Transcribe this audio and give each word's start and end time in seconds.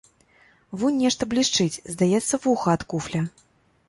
Вунь 0.83 0.95
нешта 1.01 1.27
блішчыць, 1.33 1.81
здаецца, 1.97 2.39
вуха 2.47 2.73
ад 2.79 2.87
куфля. 2.95 3.21